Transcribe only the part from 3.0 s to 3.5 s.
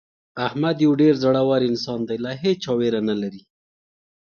نه لري.